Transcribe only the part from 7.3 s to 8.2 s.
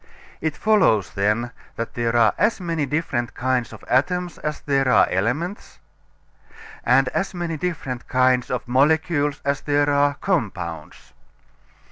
many different